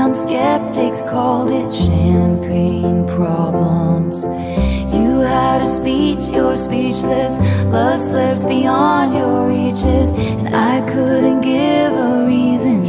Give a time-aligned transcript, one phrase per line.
[0.00, 4.24] Some skeptics called it champagne problems.
[4.94, 7.38] You had a speech, you're speechless.
[7.66, 12.88] Love slipped beyond your reaches, and I couldn't give a reason.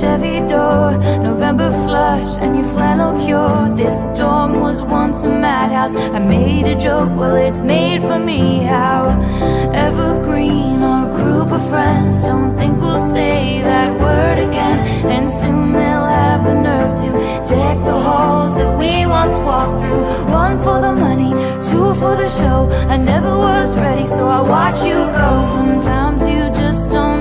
[0.00, 3.74] Chevy door November flush and your flannel cure.
[3.74, 5.94] This dorm was once a madhouse.
[5.94, 8.58] I made a joke, well it's made for me.
[8.58, 9.08] How
[9.72, 12.22] evergreen our group of friends.
[12.22, 14.78] Don't think we'll say that word again
[15.08, 20.04] And soon they'll have the nerve to Deck the halls that we once walked through.
[20.30, 21.30] One for the money,
[21.62, 22.68] two for the show.
[22.88, 25.42] I never was ready so I watch you go.
[25.56, 27.15] Sometimes you just don't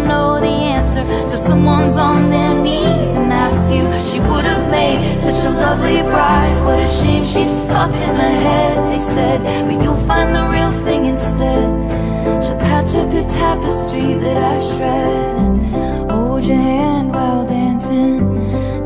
[1.45, 3.83] someone's on their knees and asks you.
[4.09, 6.57] She would have made such a lovely bride.
[6.65, 9.39] What a shame she's fucked in the head, they said.
[9.67, 11.67] But you'll find the real thing instead.
[12.43, 18.19] She'll patch up your tapestry that I've And hold your hand while dancing.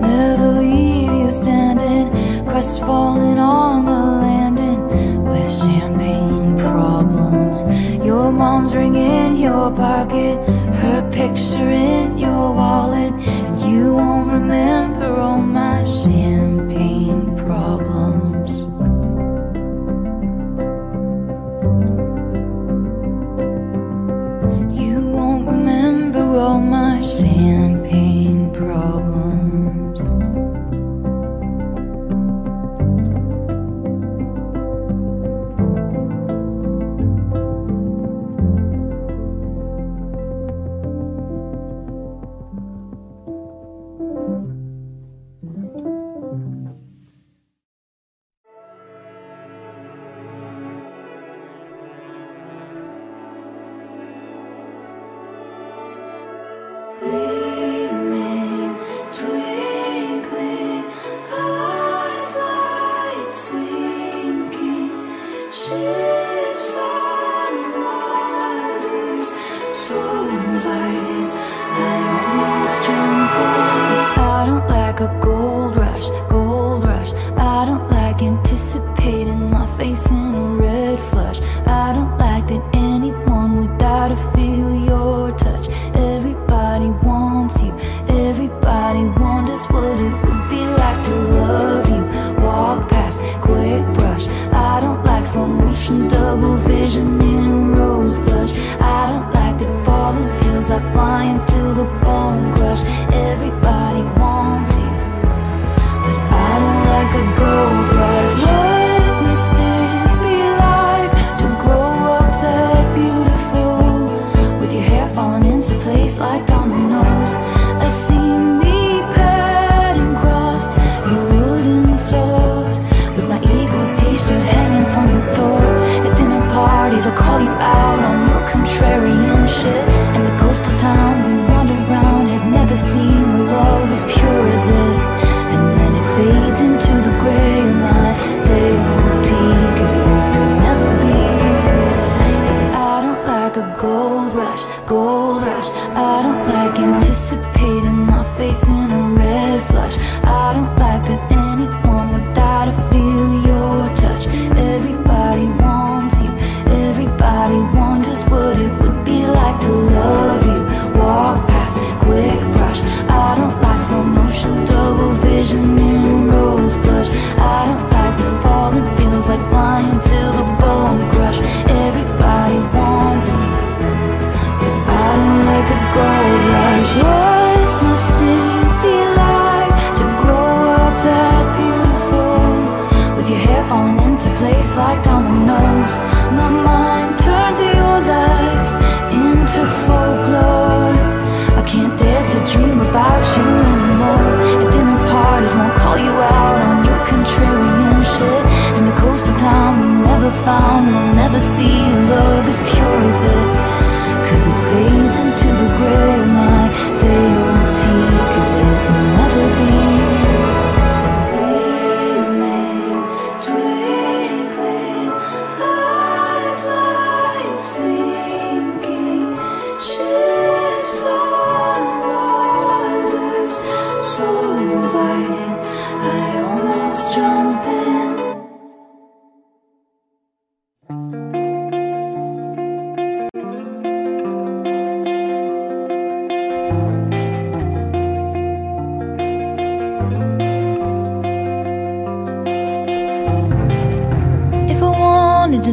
[0.01, 2.07] Never leave you standing.
[2.45, 4.79] Crestfallen on the landing
[5.23, 7.63] With champagne problems.
[8.05, 10.35] Your mom's ring in your pocket.
[10.81, 12.18] Her picture in
[12.59, 16.48] wallet, and you won't remember all my sins.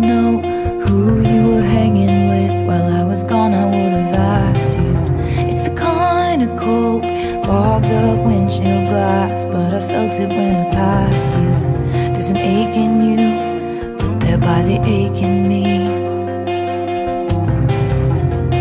[0.01, 0.41] to know
[0.87, 2.67] who you were hanging with.
[2.67, 4.95] While I was gone, I would've asked you.
[5.51, 7.03] It's the kind of cold,
[7.47, 11.51] fogs up windshield glass But I felt it when I passed you.
[12.13, 15.65] There's an ache in you, put there by the ache in me.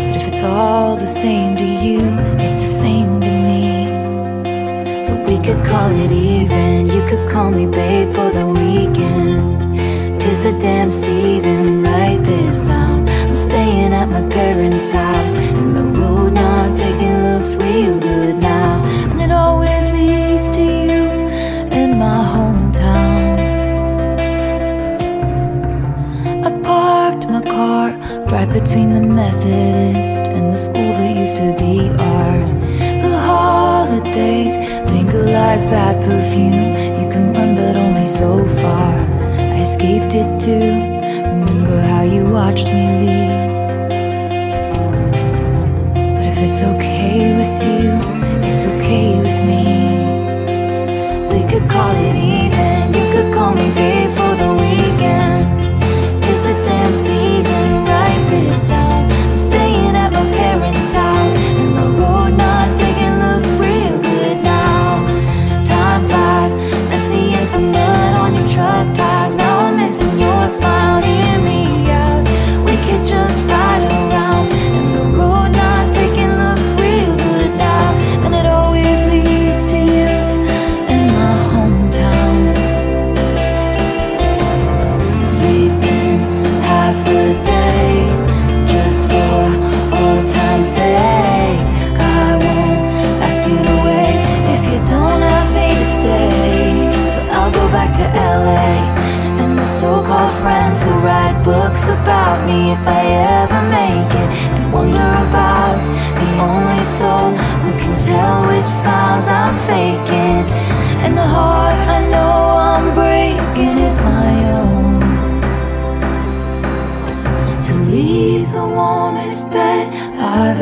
[0.04, 2.00] But if it's all the same to you,
[2.44, 3.66] it's the same to me.
[5.02, 9.55] So we could call it even, you could call me babe for the weekend.
[10.28, 13.06] It's a damn season right this time.
[13.08, 18.84] I'm staying at my parents' house And the road not taken looks real good now.
[19.08, 21.04] And it always leads to you
[21.70, 23.36] and my hometown.
[26.44, 27.92] I parked my car
[28.32, 32.52] right between the Methodist And the school that used to be ours.
[32.52, 34.56] The holidays
[34.90, 36.74] linger like bad perfume.
[37.00, 39.05] You can run but only so far
[39.66, 40.70] escaped it too.
[41.32, 43.46] Remember how you watched me leave.
[46.14, 46.95] But if it's okay.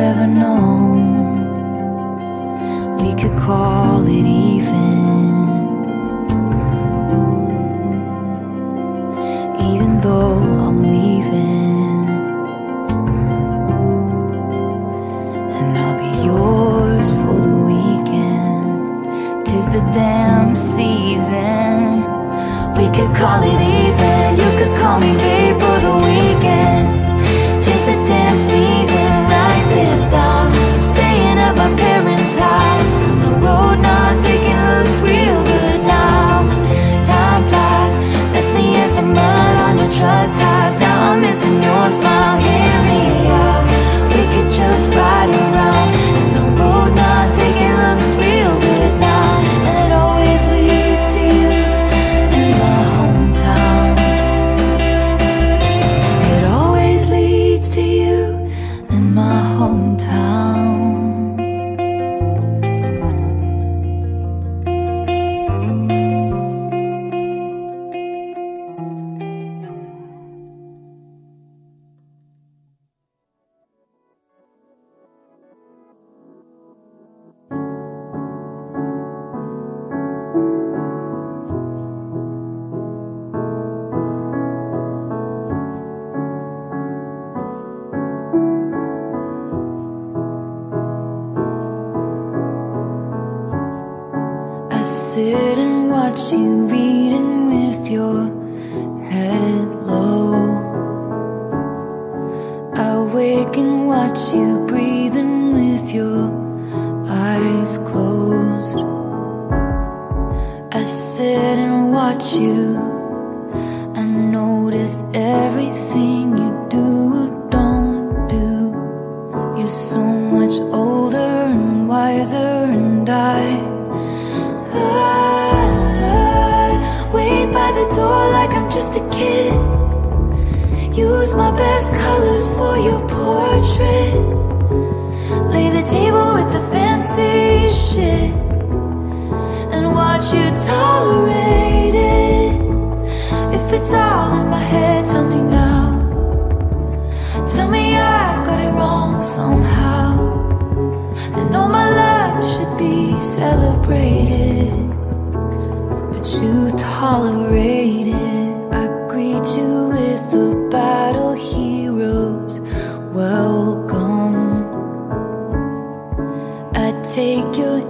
[0.05, 0.34] ever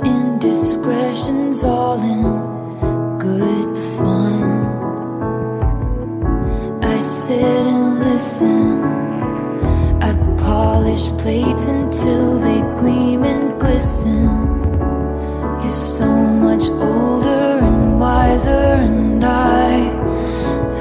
[0.04, 2.22] indiscretions all in
[3.18, 4.50] good fun.
[6.82, 8.82] I sit and listen.
[10.02, 14.24] I polish plates until they gleam and glisten.
[15.62, 19.90] You're so much older and wiser, and I,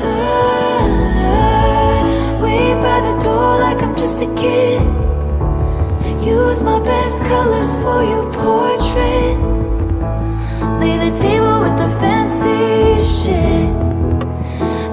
[0.04, 0.30] I
[2.42, 5.03] wait by the door like I'm just a kid.
[6.26, 9.36] Use my best colors for your portrait.
[10.80, 13.70] Lay the table with the fancy shit.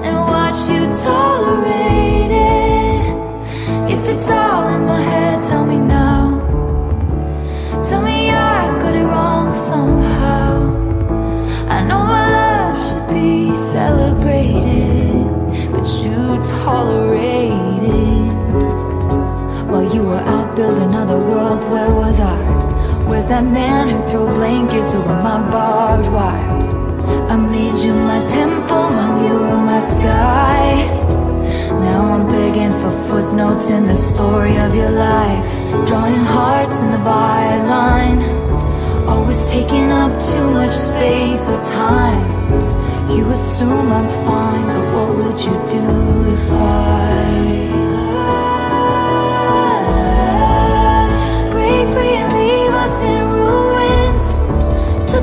[0.05, 3.93] And watch you tolerate it.
[3.93, 6.37] If it's all in my head, tell me now.
[7.81, 10.67] Tell me I've got it wrong somehow.
[11.69, 15.27] I know my love should be celebrated,
[15.71, 18.31] but you tolerate it.
[19.71, 22.37] While you were out building other worlds, where was I?
[23.07, 26.51] Where's that man who threw blankets over my barbed wire?
[27.33, 30.63] I made you my temple, my mirror, my sky.
[31.87, 35.49] Now I'm begging for footnotes in the story of your life.
[35.87, 38.19] Drawing hearts in the byline.
[39.07, 42.25] Always taking up too much space or time.
[43.09, 45.87] You assume I'm fine, but what would you do
[46.35, 47.80] if I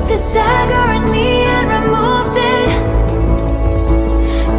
[0.09, 2.69] This dagger in me and removed it.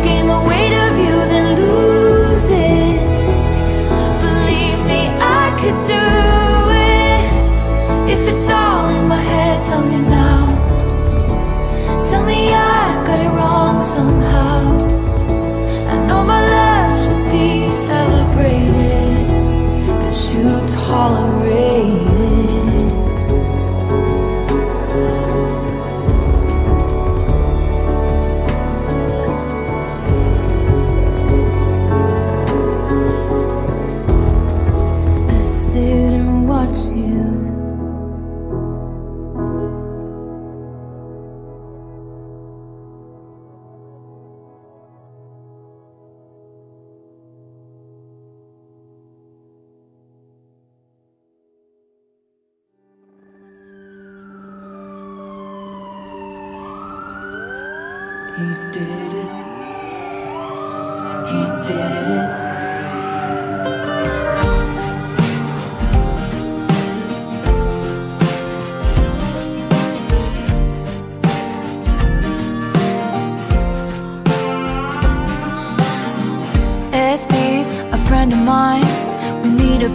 [0.05, 3.01] Gain the weight of you, then lose it.
[4.23, 5.01] Believe me,
[5.43, 6.07] I could do
[6.95, 7.25] it.
[8.15, 10.47] If it's all in my head, tell me now.
[12.09, 14.61] Tell me I've got it wrong somehow.
[15.93, 19.27] I know my love should be celebrated,
[20.01, 21.30] but you tolerate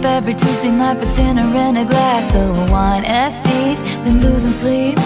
[0.04, 3.04] Every Tuesday night for dinner and a glass of wine.
[3.04, 4.98] Este's been losing sleep.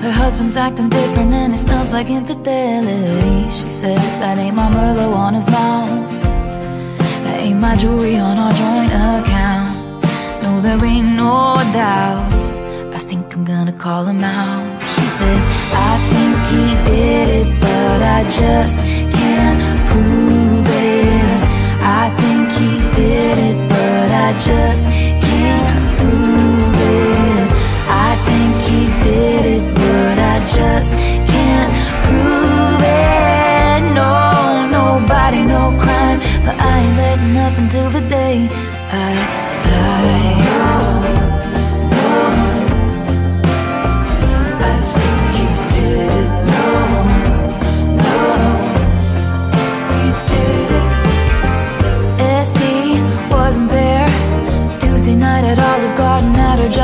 [0.00, 3.50] Her husband's acting different and it smells like infidelity.
[3.50, 6.10] She says that ain't my Merlot on his mouth.
[7.24, 10.02] That ain't my jewelry on our joint account.
[10.42, 12.32] No, there ain't no doubt.
[12.94, 14.82] I think I'm gonna call him out.
[14.94, 18.80] She says, I think he did it, but I just
[19.18, 21.38] can't prove it.
[21.82, 22.37] I think
[22.98, 24.82] did it, but I just
[25.26, 27.48] can't prove it.
[28.06, 30.90] I think he did it, but I just
[31.32, 31.72] can't
[32.06, 33.80] prove it.
[34.00, 34.12] No,
[34.78, 38.48] nobody, no crime, but I ain't letting up until the day
[38.90, 39.37] I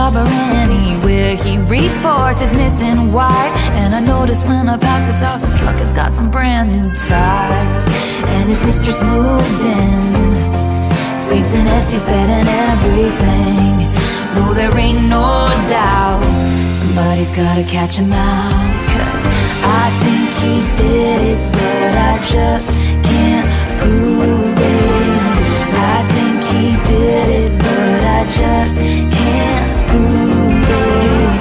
[0.04, 3.54] at her job or anywhere He reports his missing wife.
[3.80, 6.94] And I noticed when I passed his house His truck has got some brand new
[6.94, 7.86] tires.
[8.34, 10.04] And his mistress moved in.
[11.18, 13.74] Sleeps in Este's bed and everything.
[14.34, 16.22] No, there ain't no doubt
[16.72, 18.74] Somebody's gotta catch him out.
[18.92, 19.26] Cause
[19.62, 22.72] I think he did it But I just
[23.04, 23.46] can't
[23.80, 25.34] prove it.
[25.74, 31.40] I think he did it But I just can't prove it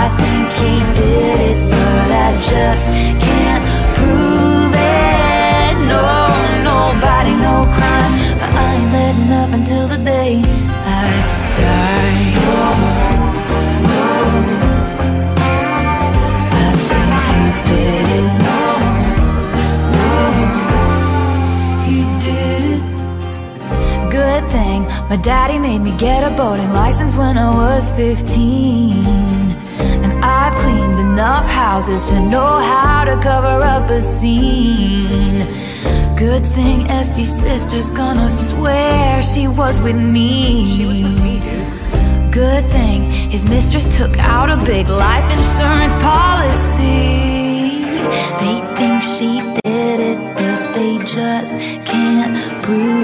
[0.00, 2.86] I think he did it But I just
[3.24, 3.64] can't
[3.98, 6.02] prove it No,
[6.70, 8.12] nobody, no crime.
[8.40, 11.35] But I ain't letting up until the day I
[25.08, 28.92] my daddy made me get a boating license when I was 15.
[30.04, 35.46] And I've cleaned enough houses to know how to cover up a scene.
[36.16, 40.66] Good thing Este's sister's gonna swear she was with me.
[40.74, 42.32] She was with me, dude.
[42.32, 47.84] Good thing his mistress took out a big life insurance policy.
[48.40, 51.52] They think she did it, but they just
[51.86, 52.95] can't prove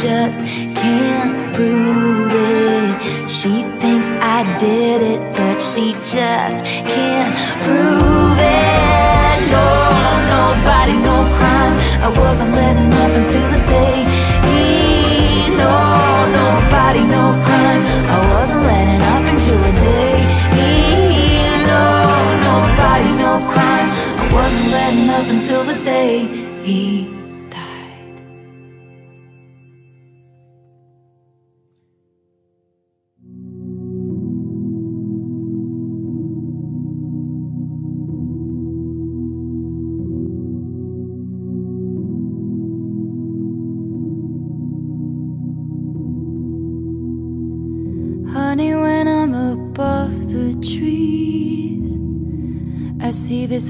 [0.00, 0.67] just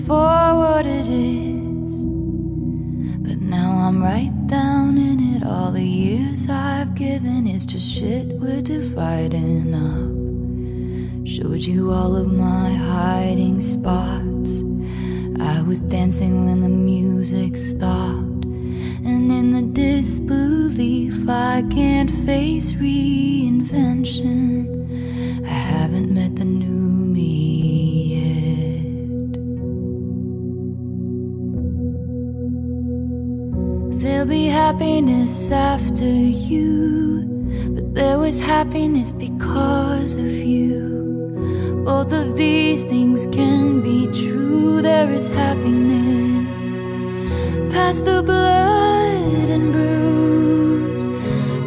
[0.09, 2.03] for what it is.
[3.27, 5.43] But now I'm right down in it.
[5.45, 10.09] All the years I've given is just shit we're dividing up.
[11.29, 14.63] Showed you all of my hiding spots.
[15.43, 18.47] I was dancing when the music stopped.
[18.47, 24.25] And in the disbelief, I can't face reinvention.
[25.45, 26.38] I haven't met
[34.69, 37.25] happiness after you,
[37.75, 41.83] but there was happiness because of you.
[41.87, 44.83] Both of these things can be true.
[44.83, 46.69] There is happiness
[47.73, 51.07] past the blood and bruise,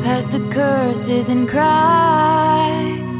[0.05, 3.15] past the curses and cries,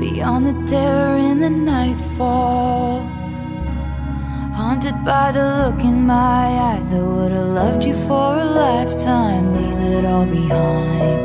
[0.00, 3.11] beyond the terror in the nightfall.
[4.72, 9.52] Haunted by the look in my eyes that would have loved you for a lifetime.
[9.52, 11.20] Leave it all behind,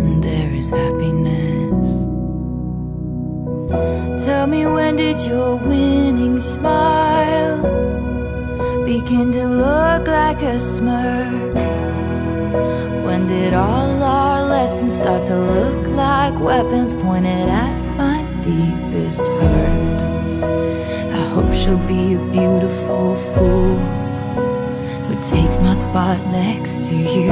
[0.00, 1.88] and there is happiness.
[4.24, 7.60] Tell me when did your winning smile
[8.86, 11.54] begin to look like a smirk?
[13.04, 20.05] When did all our lessons start to look like weapons pointed at my deepest hurt?
[21.36, 23.76] Hope she'll be a beautiful fool
[25.06, 27.28] who takes my spot next to you.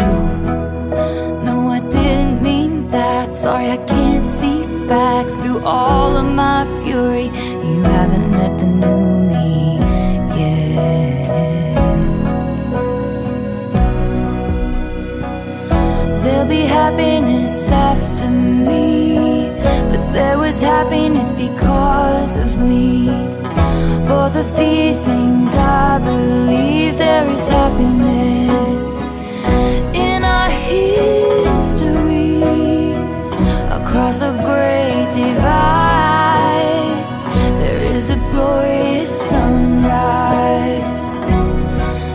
[1.43, 3.33] No, I didn't mean that.
[3.33, 7.29] Sorry, I can't see facts through all of my fury.
[7.69, 9.79] You haven't met the new me
[10.39, 11.75] yet.
[16.23, 19.04] There'll be happiness after me,
[20.15, 23.07] there was happiness because of me.
[24.07, 28.99] Both of these things, I believe there is happiness
[29.93, 32.43] in our history
[33.79, 36.95] across a great divide.
[37.59, 41.05] There is a glorious sunrise,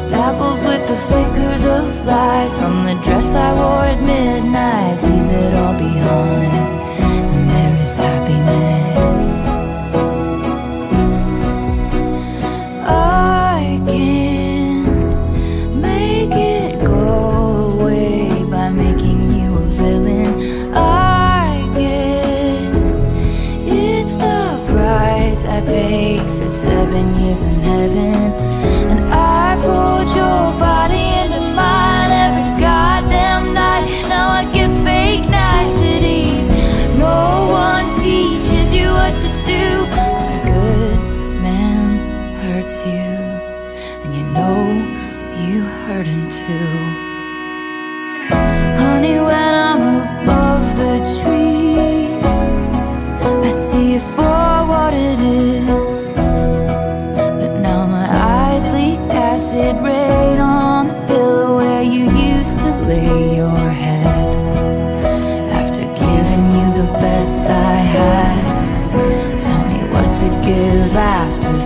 [0.09, 5.03] dappled with the flickers of light from the dress I wore at midnight.
[5.03, 6.68] Leave it all behind,
[7.97, 8.18] and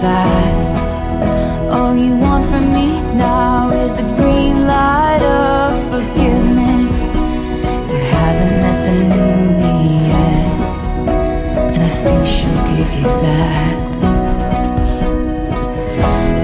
[0.05, 7.07] All you want from me now is the green light of forgiveness.
[7.89, 9.75] You haven't met the new me
[10.11, 10.59] yet
[11.71, 13.79] And I think she'll give you that.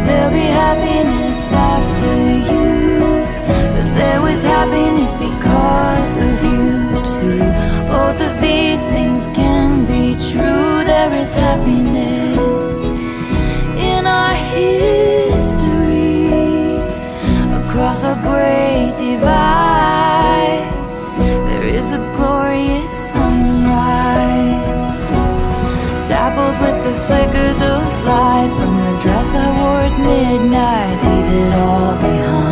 [0.05, 2.13] There'll be happiness after
[2.49, 2.69] you
[3.75, 6.69] But there was happiness because of you
[7.13, 7.43] too.
[7.91, 10.85] Both of these things can be true.
[10.85, 12.38] There is happiness
[15.33, 16.27] history
[17.61, 20.67] across a great divide.
[21.47, 24.87] There is a glorious sunrise,
[26.09, 30.97] dappled with the flickers of light from the dress I wore at midnight.
[31.05, 32.48] Leave it all behind.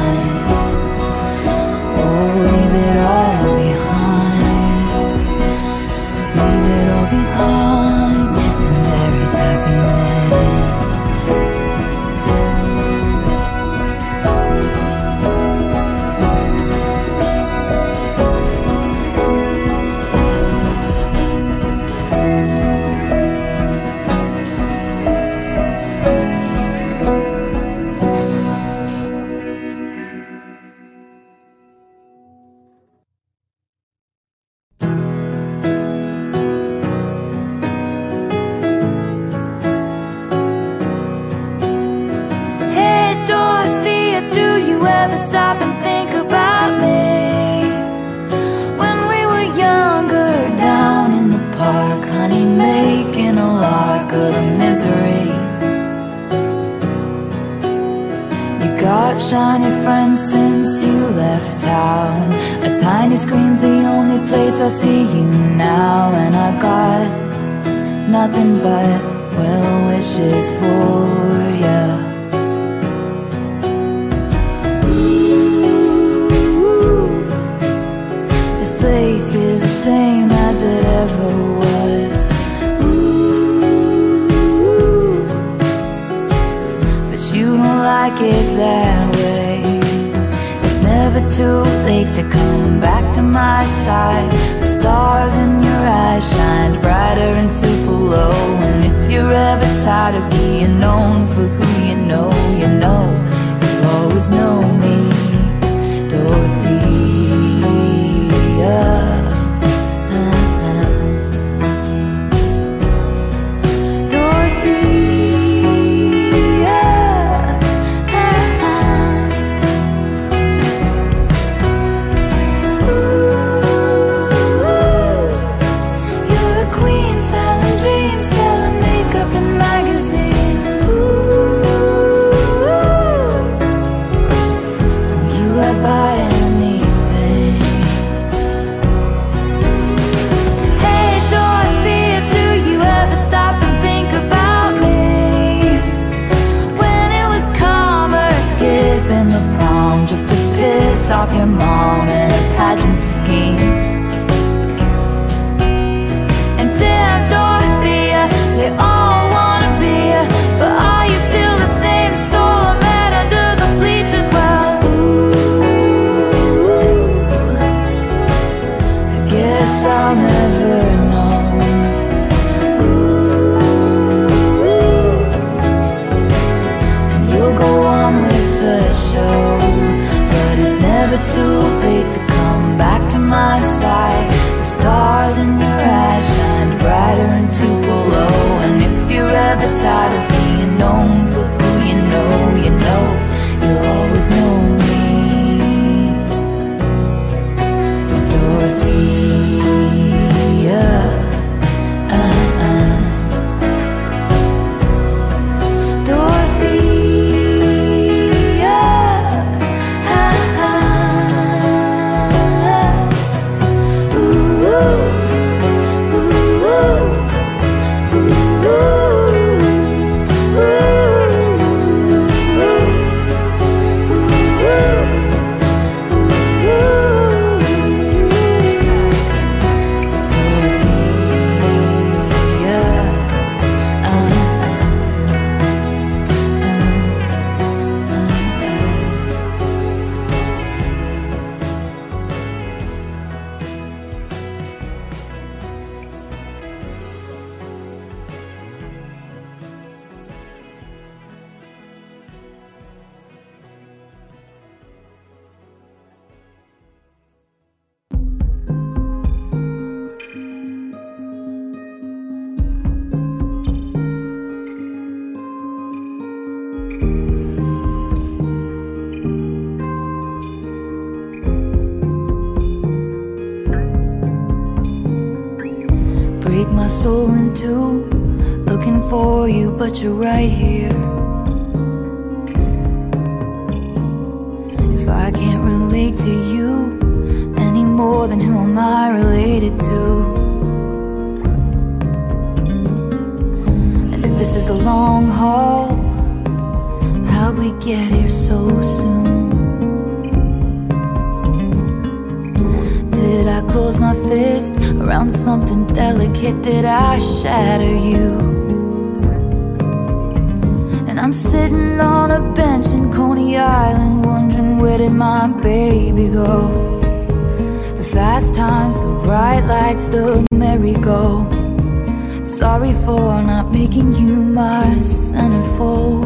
[320.68, 322.44] The merry-go.
[322.44, 326.26] Sorry for not making you my centerfold.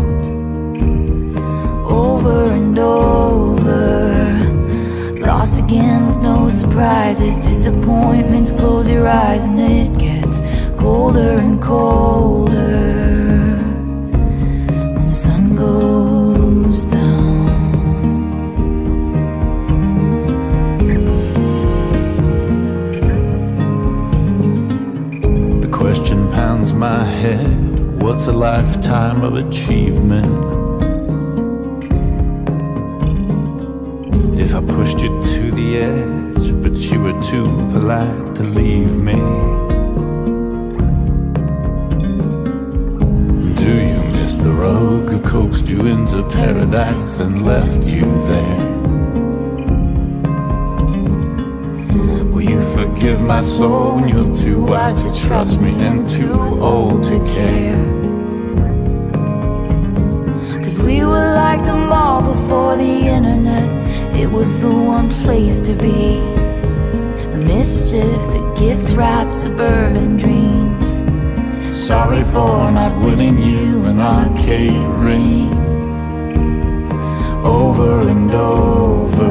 [1.86, 4.40] Over and over.
[5.20, 7.40] Lost again with no surprises.
[7.40, 10.42] Disappointments, close your eyes, and it gets
[10.80, 12.81] colder and colder
[26.82, 30.26] my head What's a lifetime of achievement?
[34.36, 39.22] If I pushed you to the edge, but you were too polite to leave me.
[43.62, 48.81] Do you miss the rogue who coaxed you into paradise and left you there?
[53.02, 57.84] Forgive my soul when you're too wise to trust me and too old to care?
[60.62, 63.68] Cause we were like the mall before the internet.
[64.16, 66.20] It was the one place to be.
[67.32, 71.04] The mischief, the gift wrapped suburban dreams.
[71.76, 75.52] Sorry for not winning you an arcade ring.
[77.44, 79.31] Over and over.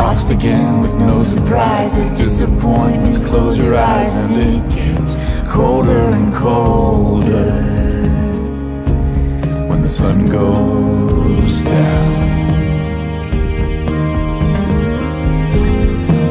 [0.00, 3.22] Lost again with no surprises, disappointments.
[3.22, 5.14] Close your eyes and it gets
[5.46, 7.52] colder and colder
[9.68, 12.16] when the sun goes down.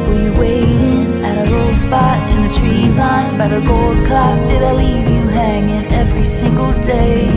[0.08, 4.48] Were you waiting at our old spot in the tree line by the gold clock?
[4.48, 7.30] Did I leave you hanging every single day?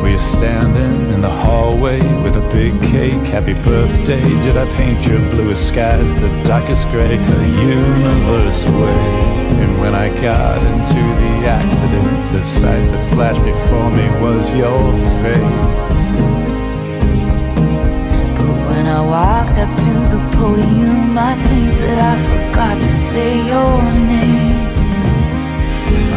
[0.00, 3.26] Were you standing in the hallway with a big cake?
[3.26, 4.22] Happy birthday.
[4.40, 7.16] Did I paint your bluest skies the darkest gray?
[7.16, 9.06] A universe away.
[9.62, 14.80] And when I got into the accident, the sight that flashed before me was your
[15.20, 16.08] face.
[18.36, 23.46] But when I walked up to the podium, I think that I forgot to say
[23.46, 24.59] your name.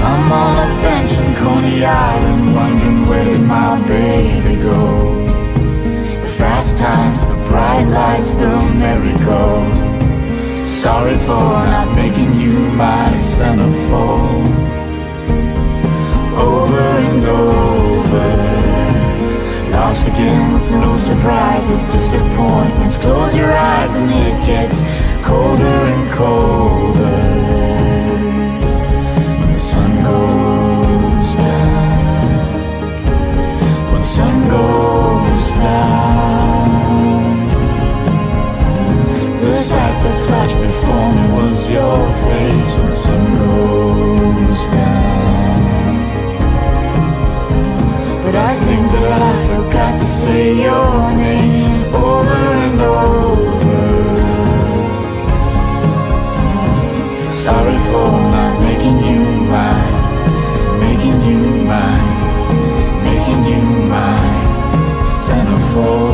[0.04, 5.16] I'm on a bench in Coney Island, wondering where did my baby go?
[6.22, 8.52] The fast times, the bright lights, the
[8.82, 9.94] merry-go.
[10.66, 12.52] Sorry for not making you
[12.84, 14.52] my centerfold.
[16.36, 18.54] Over and over.
[19.72, 22.98] Lost again with no surprises, disappointments.
[22.98, 24.82] Close your eyes and it gets
[25.26, 27.23] colder and colder.
[40.04, 45.94] That flashed before me was your face when the sun goes down.
[48.24, 53.84] But I think that I forgot to say your name over and over.
[57.32, 59.22] Sorry for not making you
[59.54, 59.96] mine,
[60.86, 61.42] making you
[61.72, 62.10] mine,
[63.08, 66.13] making you mine, centerfold.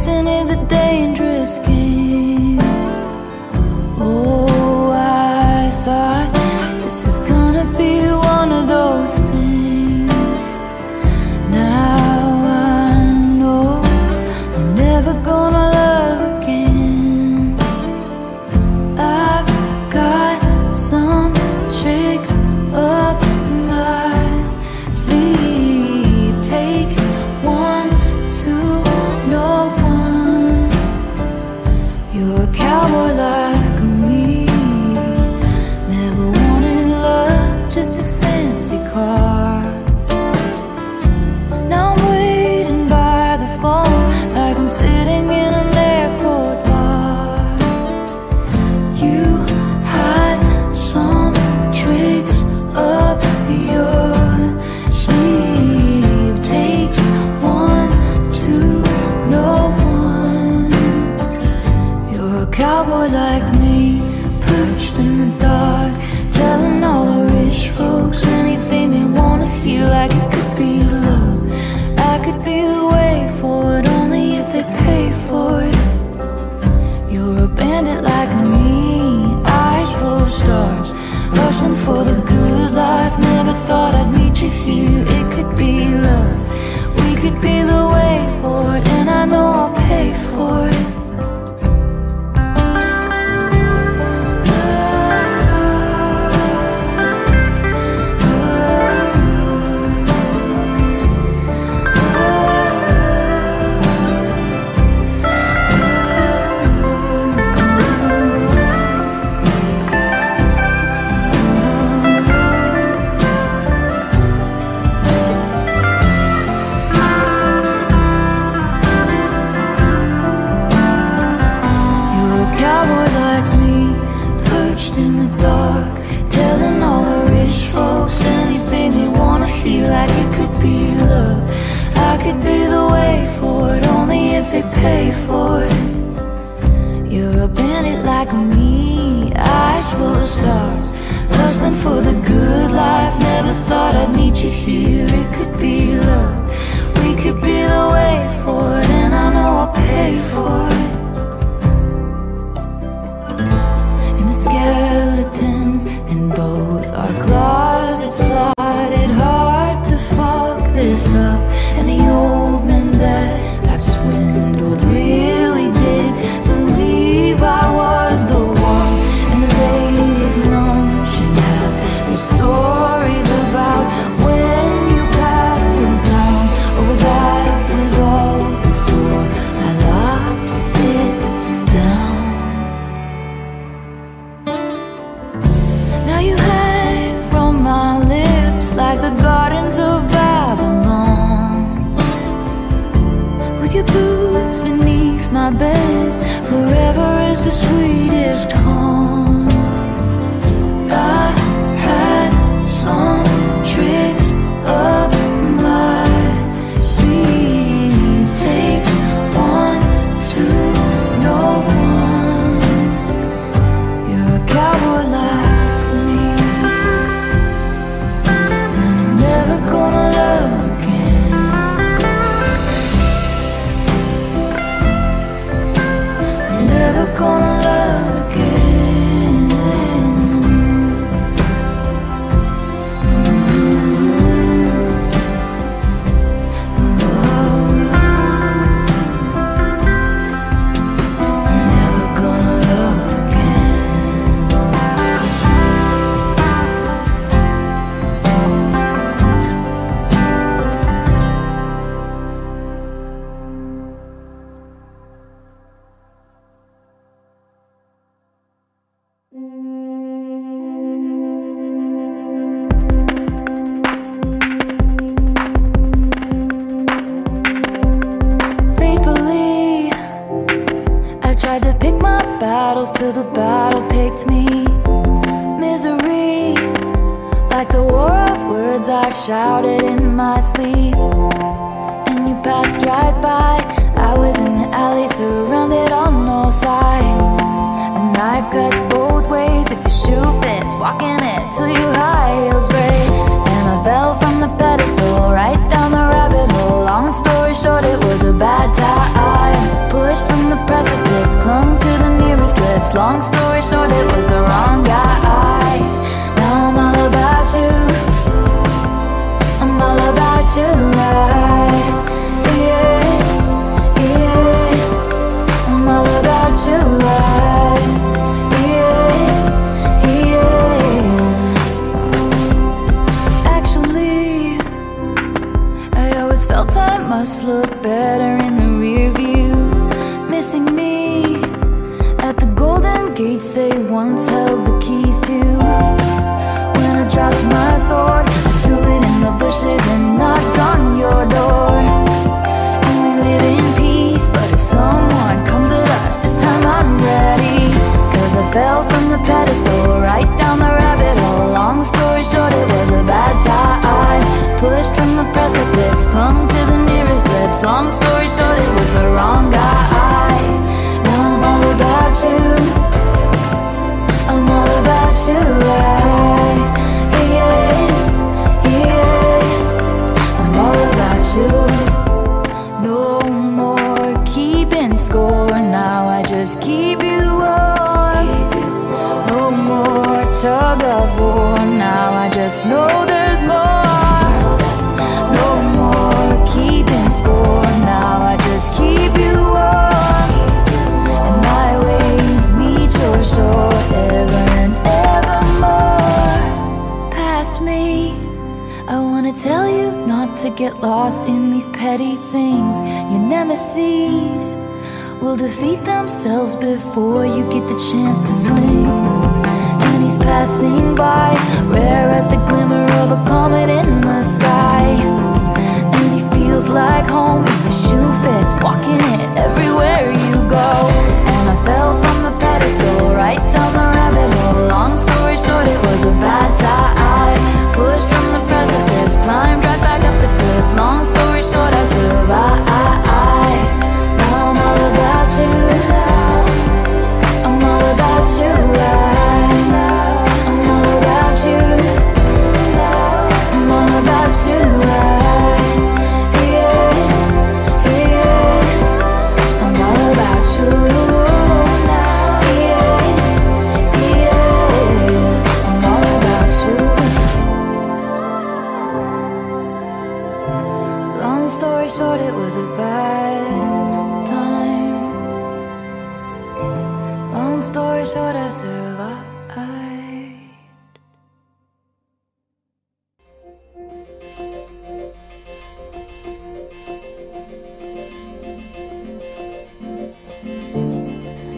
[0.00, 1.29] Dancing is a dangerous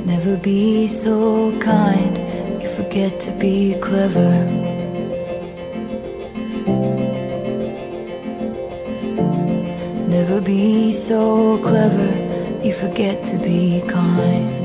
[0.04, 2.18] Never be so kind,
[2.60, 4.32] you forget to be clever.
[10.08, 12.10] Never be so clever,
[12.64, 14.61] you forget to be kind.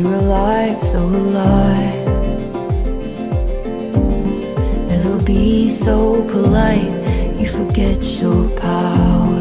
[0.00, 2.06] You're alive, so alive.
[4.88, 6.90] Never be so polite,
[7.38, 9.40] you forget your power.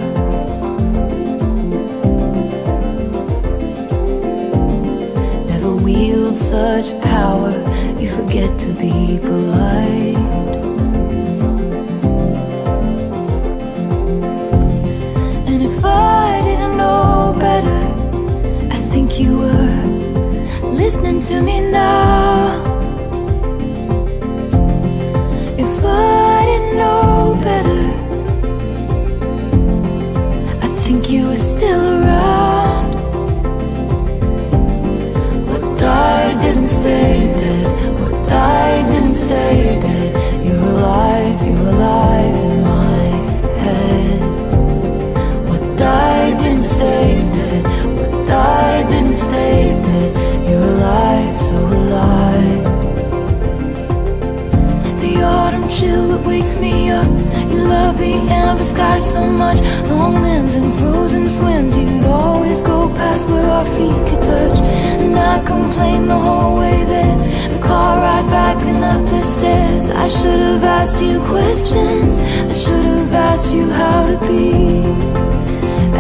[5.48, 7.54] Never wield such power,
[7.98, 10.59] you forget to be polite.
[20.90, 22.64] Listening to me now.
[25.66, 27.84] If I didn't know better,
[30.66, 32.90] I think you were still around.
[35.50, 37.68] What died didn't stay dead.
[38.00, 40.10] What died didn't stay dead.
[40.44, 43.04] You're alive, you're alive in my
[43.64, 44.20] head.
[45.50, 47.19] What died didn't stay
[55.80, 57.08] chill that wakes me up.
[57.52, 59.62] You love the amber sky so much.
[59.88, 61.78] Long limbs and frozen swims.
[61.78, 64.60] You'd always go past where our feet could touch.
[65.02, 67.18] And I complained the whole way there.
[67.54, 69.90] The car ride back and up the stairs.
[69.90, 72.20] I should have asked you questions.
[72.20, 74.84] I should have asked you how to be.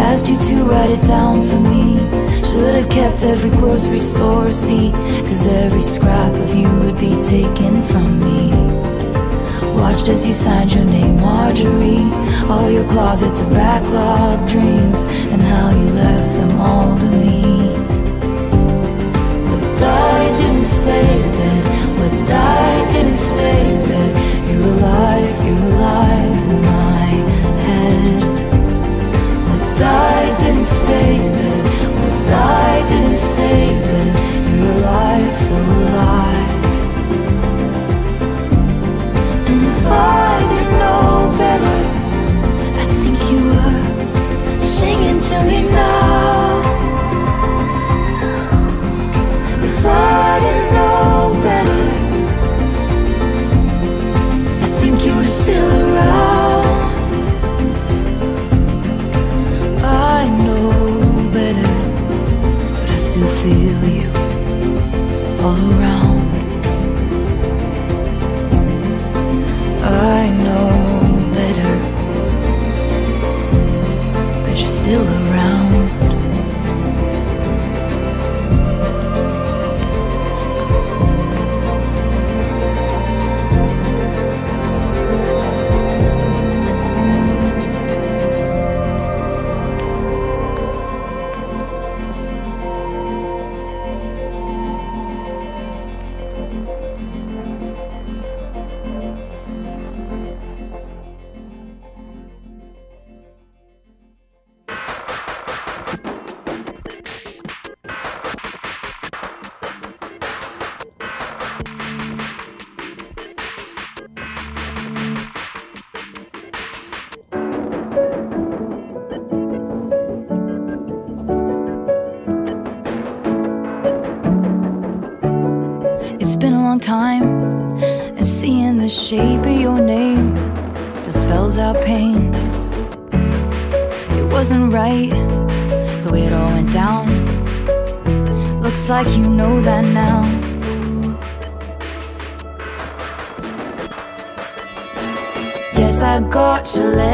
[0.09, 1.86] Asked you to write it down for me.
[2.49, 4.93] Should have kept every grocery store receipt.
[5.27, 8.59] Cause every scrap of you would be taken from me.
[9.80, 12.03] Watched as you signed your name, Marjorie.
[12.49, 15.93] All your closets of backlog dreams, and how you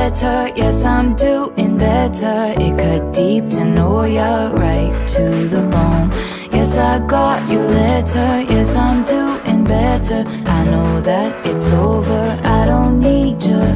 [0.06, 2.54] Yes, I'm doing better.
[2.60, 6.12] It cut deep to know ya right to the bone.
[6.54, 8.42] Yes, I got your letter.
[8.48, 10.24] Yes, I'm doing better.
[10.46, 12.40] I know that it's over.
[12.44, 13.74] I don't need your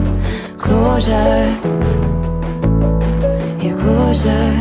[0.59, 1.49] closure.
[3.59, 4.53] Your closure.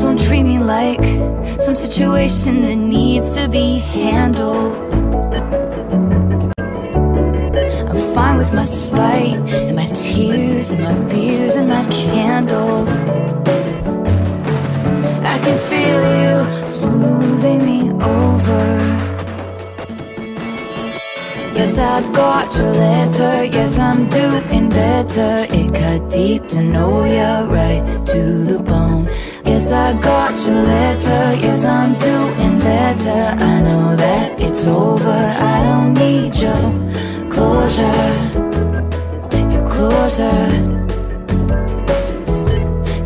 [0.00, 1.04] Don't treat me like
[1.60, 4.83] some situation that needs to be handled.
[8.44, 12.92] With my spite and my tears and my beers and my candles.
[15.32, 18.64] I can feel you smoothing me over.
[21.54, 23.44] Yes, I got your letter.
[23.44, 25.46] Yes, I'm doing better.
[25.48, 29.06] It cut deep to know ya right to the bone.
[29.44, 31.34] Yes, I got your letter.
[31.40, 33.22] Yes, I'm doing better.
[33.50, 35.20] I know that it's over.
[35.52, 38.33] I don't need your closure.
[39.94, 40.50] Your closure.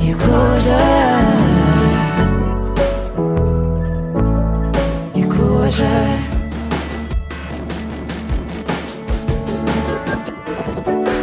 [0.00, 0.72] Your closure.
[5.14, 6.08] Your closure.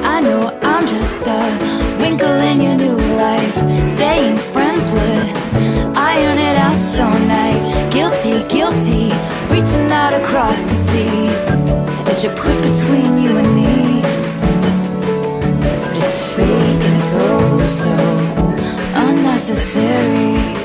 [0.03, 3.55] I know I'm just a wrinkle in your new life.
[3.87, 7.65] Staying friends would iron it out so nice.
[7.91, 9.11] Guilty, guilty,
[9.49, 11.25] reaching out across the sea
[12.05, 14.24] that you put between you and me.
[17.65, 17.95] So
[18.93, 20.55] unnecessary.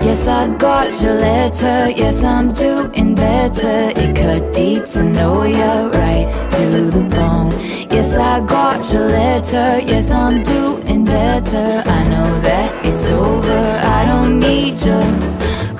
[0.00, 1.90] Yes, I got your letter.
[1.90, 3.92] Yes, I'm doing better.
[3.94, 7.50] It cut deep to know ya right to the bone.
[7.90, 9.80] Yes, I got your letter.
[9.80, 11.82] Yes, I'm doing better.
[11.84, 13.62] I know that it's over.
[13.98, 15.04] I don't need your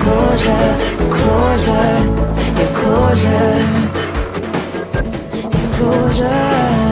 [0.02, 0.68] closure,
[1.16, 1.96] closure,
[2.58, 3.97] your closure,
[5.78, 6.88] closure.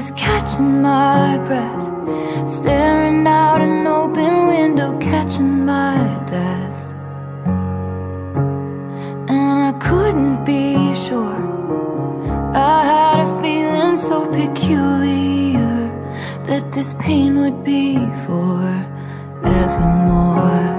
[0.00, 5.94] Was catching my breath, staring out an open window, catching my
[6.26, 6.80] death.
[9.28, 11.42] And I couldn't be sure.
[12.54, 15.90] I had a feeling so peculiar
[16.48, 18.80] that this pain would be forevermore.
[19.42, 20.69] Hey,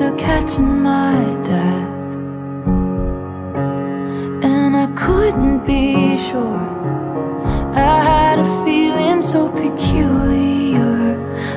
[0.00, 1.88] wildest catching my death.
[4.42, 6.68] And I couldn't be sure.
[7.74, 11.16] I had a feeling so peculiar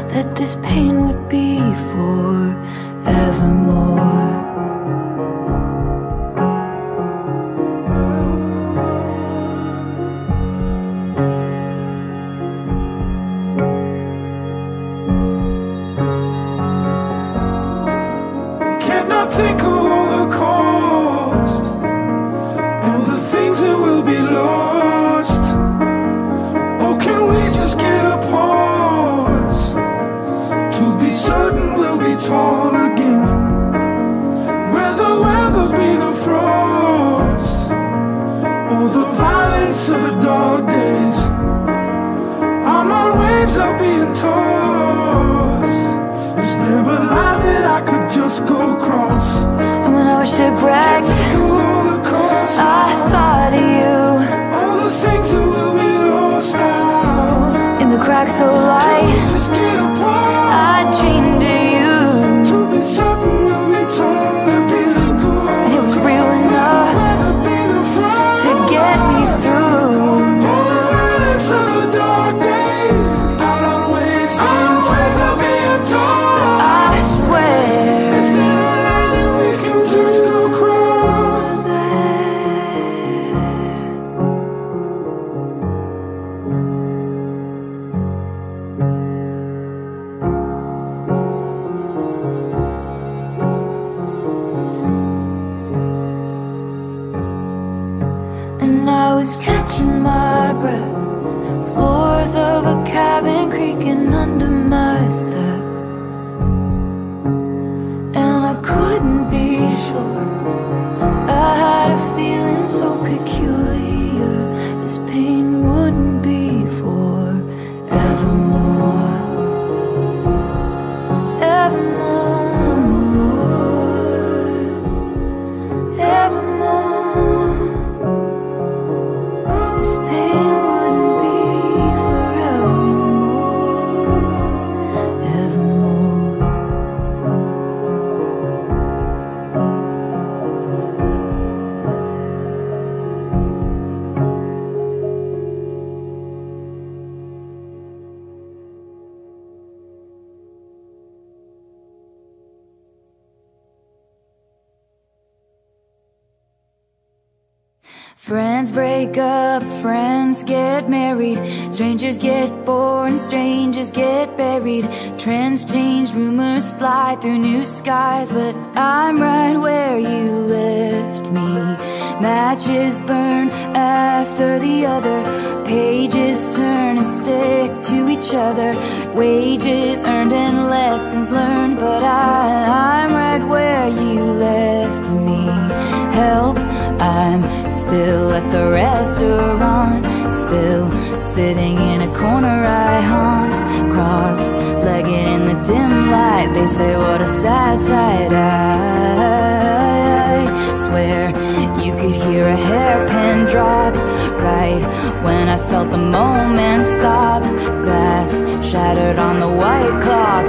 [0.09, 2.42] that this pain would be forevermore.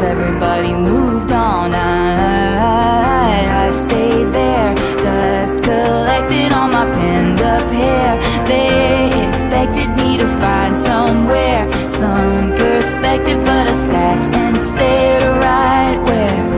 [0.05, 1.75] everybody moved on.
[1.75, 8.13] I, I, stayed there, dust collected on my pinned up hair.
[8.47, 16.54] They expected me to find somewhere, some perspective, but I sat and stared right where.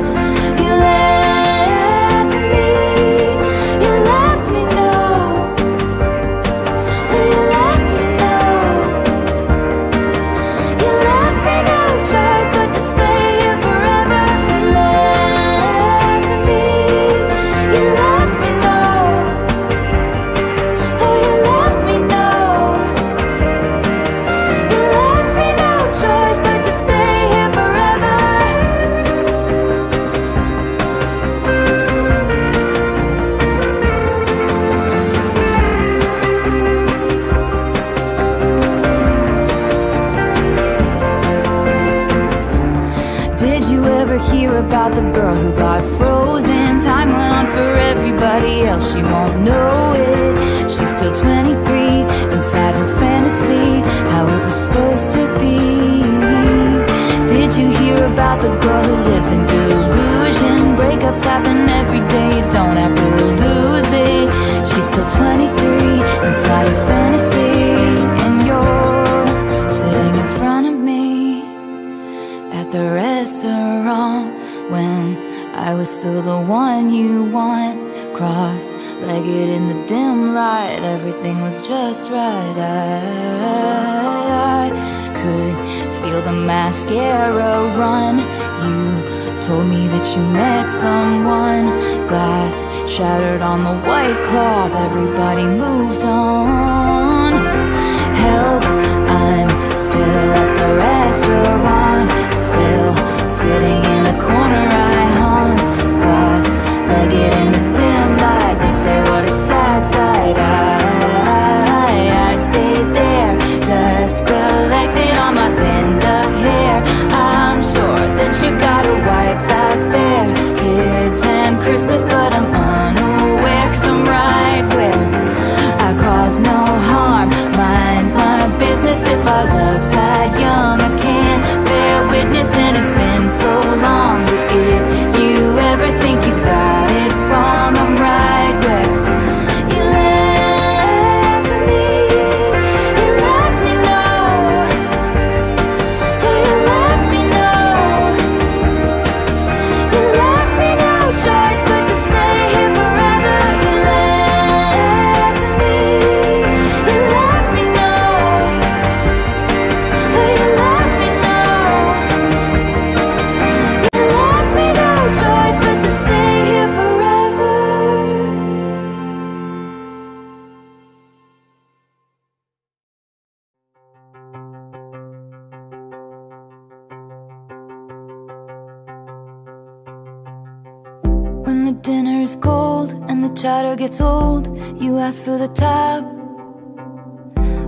[183.46, 184.44] The chatter gets old,
[184.82, 186.02] you ask for the tab.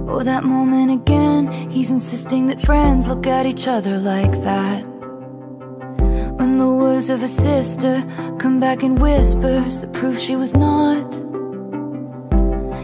[0.08, 4.82] Oh, that moment again, he's insisting that friends look at each other like that.
[6.38, 8.04] When the words of a sister
[8.40, 11.14] come back in whispers that prove she was not.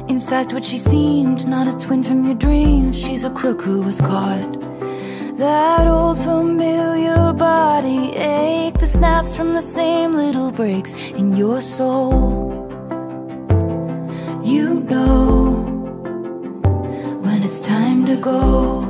[0.09, 3.83] In fact, what she seemed, not a twin from your dreams, she's a crook who
[3.83, 4.53] was caught.
[5.37, 12.54] That old familiar body ache, the snaps from the same little breaks in your soul.
[14.85, 15.65] Know
[17.23, 18.83] when it's time to go.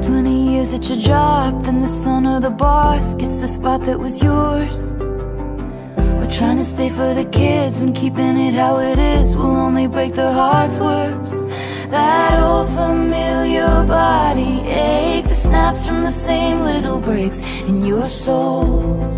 [0.00, 3.98] Twenty years at your job, then the son or the boss gets the spot that
[4.00, 4.92] was yours.
[6.18, 9.86] We're trying to stay for the kids when keeping it how it is will only
[9.86, 11.40] break their hearts worse.
[11.90, 19.15] That old familiar body ache, the snaps from the same little breaks in your soul.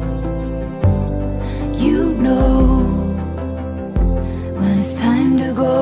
[2.28, 2.84] Know
[4.58, 5.72] when it's time to go.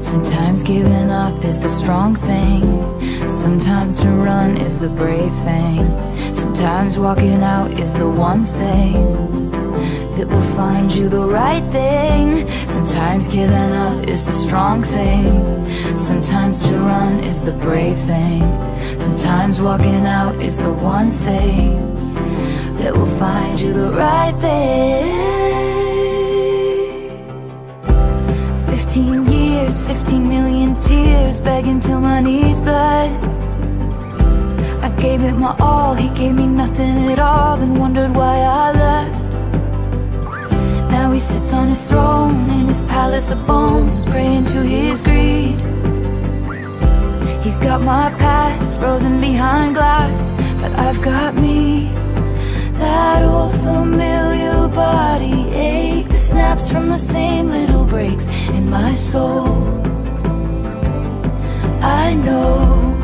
[0.00, 2.62] Sometimes giving up is the strong thing.
[3.26, 5.80] Sometimes to run is the brave thing.
[6.34, 8.92] Sometimes walking out is the one thing
[10.16, 12.46] that will find you the right thing.
[12.68, 15.32] Sometimes giving up is the strong thing.
[15.96, 18.42] Sometimes to run is the brave thing.
[18.98, 21.94] Sometimes walking out is the one thing
[22.84, 25.06] that will find you the right thing.
[28.66, 33.10] 15 years, 15 million tears, begging till my knees bled.
[34.84, 38.72] I gave it my all, he gave me nothing at all, then wondered why I
[38.72, 39.32] left.
[40.90, 45.58] Now he sits on his throne in his palace of bones, praying to his greed.
[47.42, 50.30] He's got my past frozen behind glass,
[50.60, 52.03] but I've got me.
[52.78, 59.46] That old familiar body ache that snaps from the same little breaks in my soul.
[61.80, 62.94] I know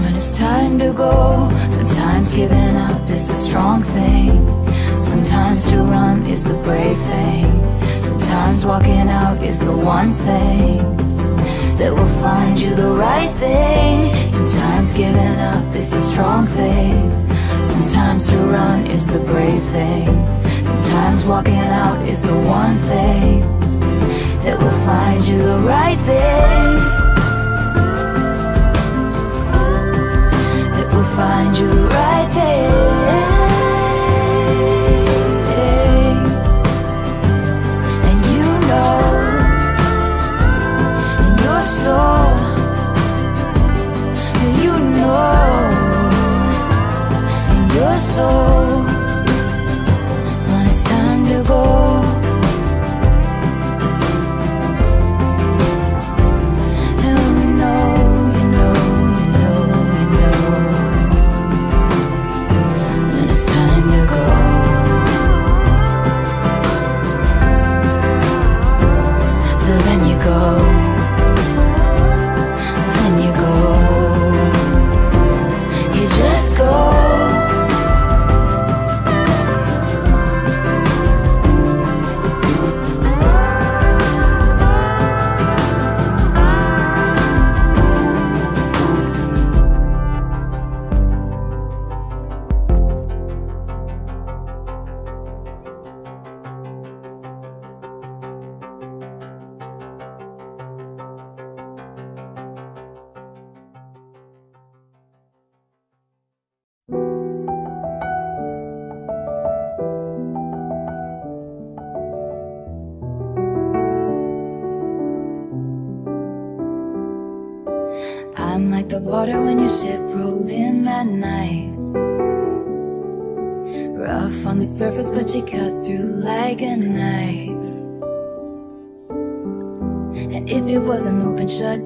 [0.00, 1.50] when it's time to go.
[1.68, 4.66] Sometimes giving up is the strong thing.
[4.98, 7.46] Sometimes to run is the brave thing.
[8.00, 10.96] Sometimes walking out is the one thing
[11.78, 14.30] that will find you the right thing.
[14.30, 17.27] Sometimes giving up is the strong thing.
[17.78, 20.08] Sometimes to run is the brave thing.
[20.62, 23.40] Sometimes walking out is the one thing
[24.42, 26.74] that will find you the right thing.
[30.74, 33.27] That will find you the right thing.
[48.00, 48.82] Soul
[50.48, 51.77] when it's time to go.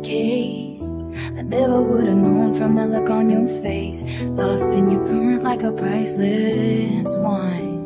[0.01, 0.95] Case,
[1.37, 4.05] I never would have known from the look on your face.
[4.23, 7.83] Lost in your current like a priceless wine.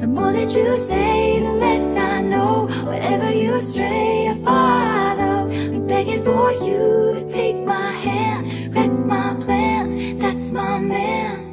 [0.00, 2.66] The more that you say, the less I know.
[2.86, 5.50] Wherever you stray, I follow.
[5.50, 9.94] I'm begging for you to take my hand, wreck my plans.
[10.20, 11.52] That's my man.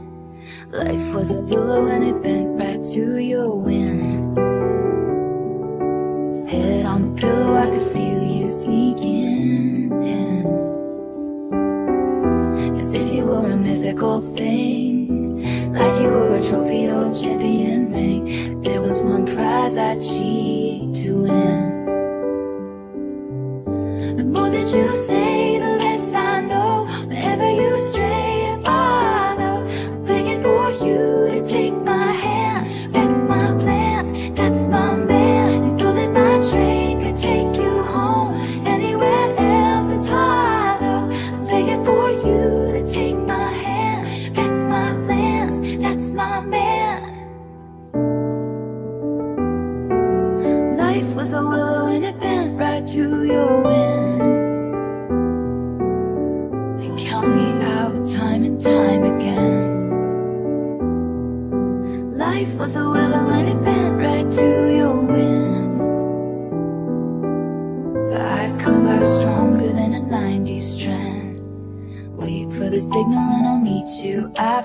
[0.71, 4.48] Life was a pillow and it bent right to your wind.
[6.49, 10.47] Head on the pillow, I could feel you sneaking in.
[12.76, 17.91] As if you were a mythical thing, like you were a trophy or a champion
[17.93, 18.61] ring.
[18.63, 21.85] There was one prize I'd cheat to win.
[24.17, 25.18] The more that you say,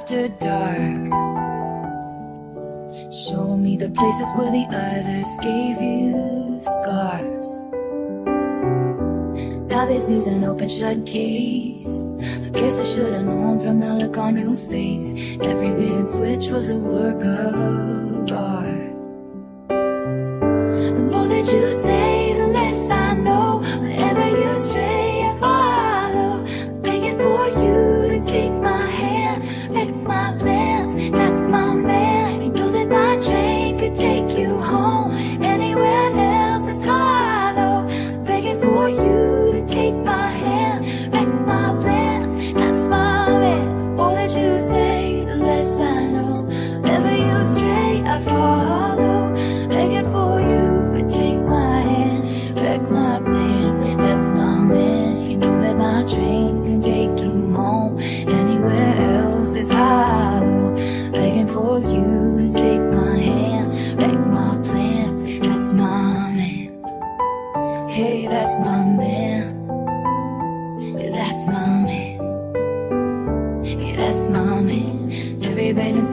[0.04, 1.12] after dark.
[3.10, 7.46] Show me the places where the others gave you scars.
[9.66, 12.02] Now this is an open shut case.
[12.20, 15.14] I guess I should have known from the look on your face.
[15.40, 18.83] Every bit switch was a work of art.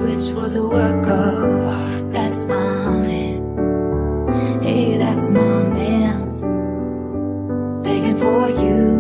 [0.02, 2.12] switch was a work of art.
[2.12, 4.62] That's my man.
[4.64, 6.18] Hey, that's my man.
[7.84, 8.91] Begging for you.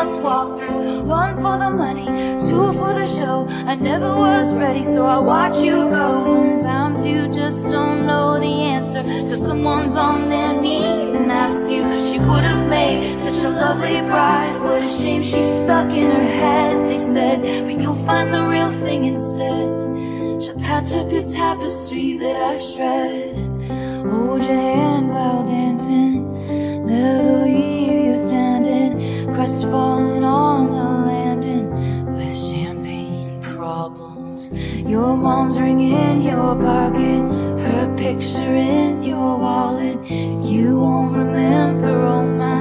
[0.00, 1.02] Once walked through.
[1.02, 2.06] One for the money,
[2.46, 3.46] two for the show.
[3.72, 6.22] I never was ready, so I watch you go.
[6.22, 11.82] Sometimes you just don't know the answer till someone's on their knees and asks you.
[12.08, 14.56] She would have made such a lovely bride.
[14.62, 17.38] What a shame she's stuck in her head, they said.
[17.66, 19.68] But you'll find the real thing instead.
[20.42, 23.50] She'll patch up your tapestry that I've shredded
[24.08, 26.24] hold your hand while dancing.
[26.86, 28.89] Never leave you standing,
[29.32, 31.70] crestfallen on the landing
[32.12, 34.50] with champagne problems.
[34.78, 37.20] Your mom's ring in your pocket,
[37.66, 39.98] her picture in your wallet.
[40.10, 42.59] You won't remember all my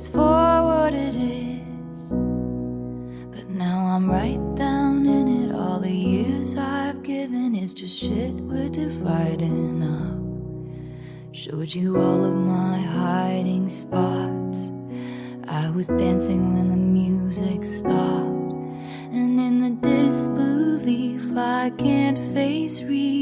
[0.00, 2.10] this for what it is.
[3.34, 5.54] But now I'm right down in it.
[5.54, 11.34] All the years I've given is just shit we're dividing up.
[11.34, 14.72] Showed you all of my hiding spots.
[15.48, 18.52] I was dancing when the music stopped.
[19.12, 23.19] And in the disbelief, I can't face reinvention.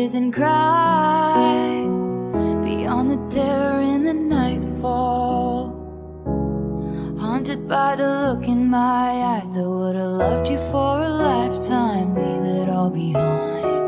[0.00, 2.00] And cries,
[2.64, 5.76] beyond the terror in the nightfall.
[7.18, 12.14] Haunted by the look in my eyes that would have loved you for a lifetime.
[12.14, 13.84] Leave it all behind,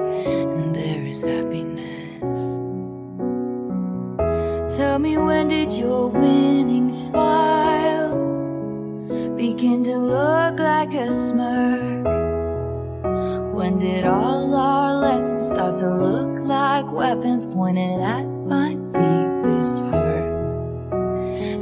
[0.52, 2.40] and there is happiness.
[4.76, 8.12] Tell me when did your winning smile
[9.34, 12.21] begin to look like a smirk?
[13.62, 20.92] When did all our lessons start to look like weapons pointed at my deepest hurt?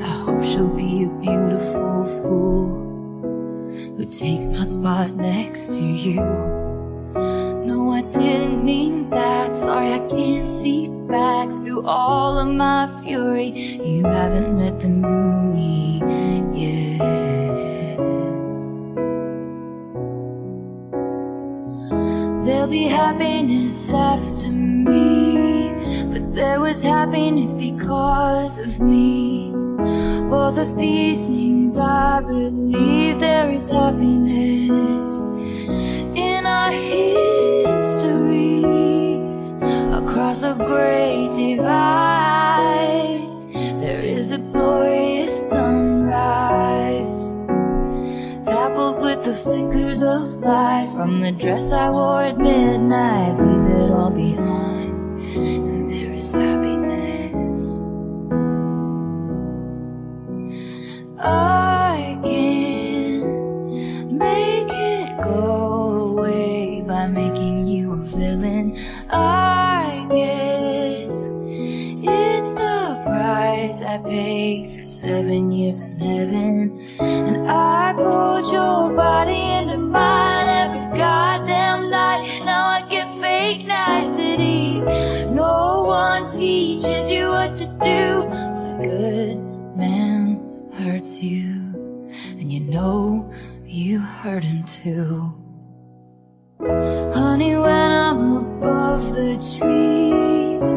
[0.00, 2.70] I hope she'll be a beautiful fool
[3.98, 6.22] who takes my spot next to you.
[7.68, 9.54] No, I didn't mean that.
[9.54, 13.50] Sorry, I can't see facts through all of my fury.
[13.84, 16.00] You haven't met the new me
[22.70, 25.72] be happiness after me,
[26.12, 29.50] but there was happiness because of me.
[30.30, 35.20] Both of these things I believe there is happiness
[36.14, 38.04] in our history
[39.92, 43.26] across a great divide.
[43.80, 46.89] There is a glorious sunrise,
[48.60, 53.38] dappled with the flickers of light from the dress I wore at midnight.
[53.38, 57.80] Leave it all behind, and there is happiness.
[61.18, 68.76] I can make it go away by making you a villain.
[69.08, 71.28] I guess
[72.04, 76.78] it's the price I pay for seven years in heaven.
[77.00, 82.42] And I pulled your body into mine every goddamn night.
[82.44, 84.84] Now I get fake niceties.
[85.30, 88.28] No one teaches you what to do.
[88.28, 89.38] But a good
[89.74, 91.48] man hurts you.
[92.38, 93.32] And you know
[93.64, 95.32] you hurt him too.
[96.60, 100.68] Honey, when I'm above the trees,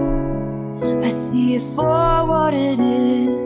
[1.05, 3.42] I see it for what it is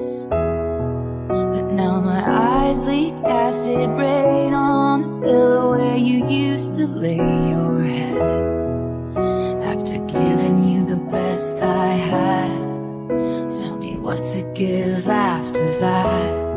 [2.28, 9.18] eyes leak acid rain on the pillow where you used to lay your head.
[9.64, 12.58] After giving you the best I had,
[13.50, 16.48] tell me what to give after that.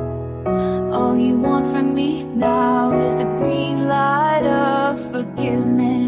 [0.93, 6.00] All you want from me now is the green light of forgiveness.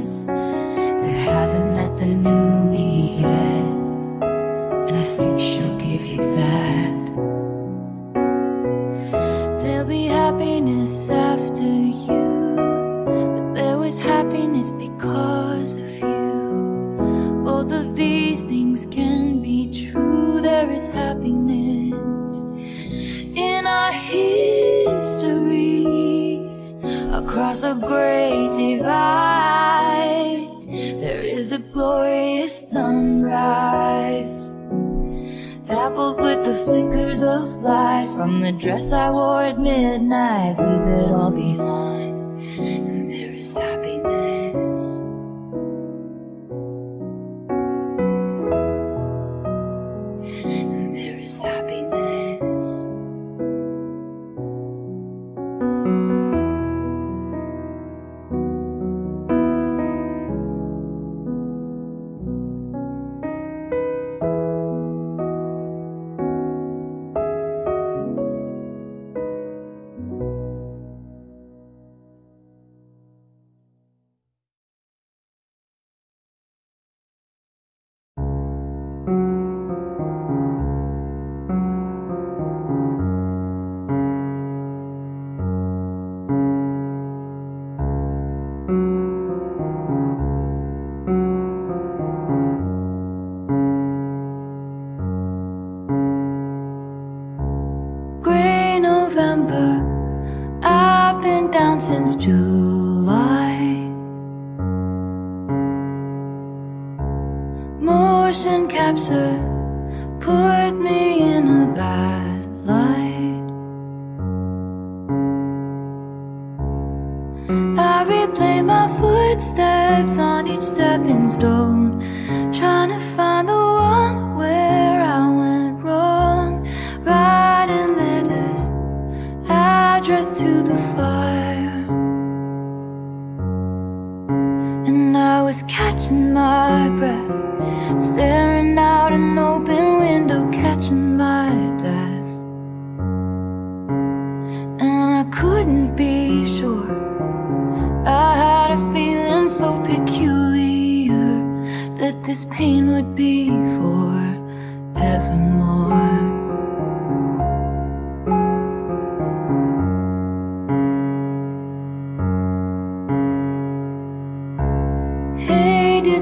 [38.90, 40.01] I wore it midnight.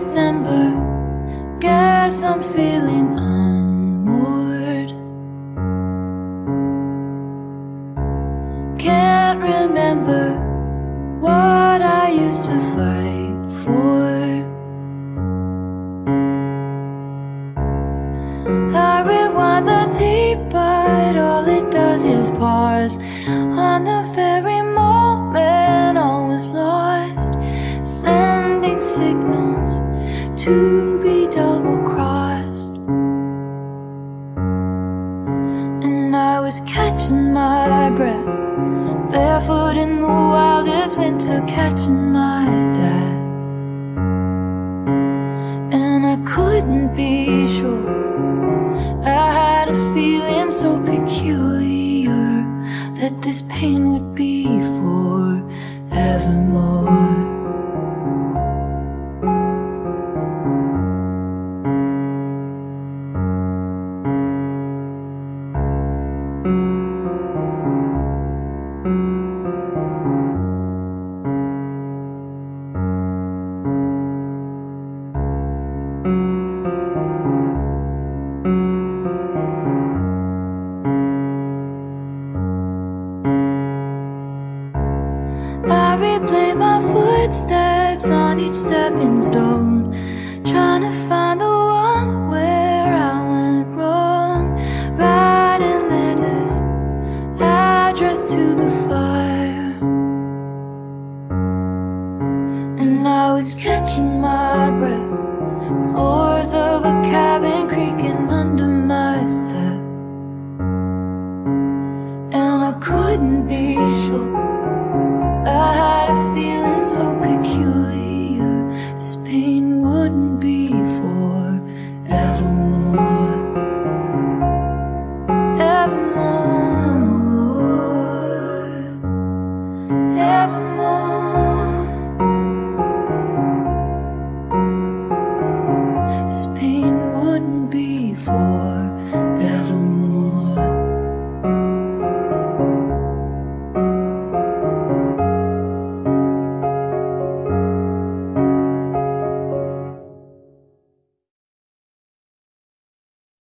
[0.00, 0.72] December.
[1.60, 3.18] Guess I'm feeling